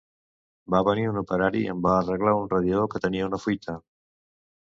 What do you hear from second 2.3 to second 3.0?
un radiador